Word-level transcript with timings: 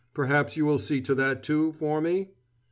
Perhaps 0.15 0.57
you 0.57 0.65
will 0.65 0.79
see 0.79 0.99
to 1.01 1.13
that, 1.13 1.43
too, 1.43 1.73
for 1.73 2.01
me." 2.01 2.29